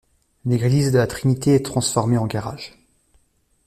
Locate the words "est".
1.53-1.63